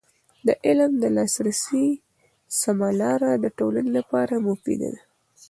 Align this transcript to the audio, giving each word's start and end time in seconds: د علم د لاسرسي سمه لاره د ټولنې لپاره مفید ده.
د 0.47 0.49
علم 0.65 0.91
د 1.01 1.03
لاسرسي 1.17 1.87
سمه 2.61 2.89
لاره 3.01 3.31
د 3.43 3.45
ټولنې 3.57 3.91
لپاره 3.99 4.33
مفید 4.47 4.81
ده. 4.93 5.01